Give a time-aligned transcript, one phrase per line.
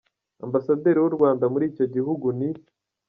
[0.45, 2.49] Ambasaderi w’u Rwanda muri icyo gihugu ni.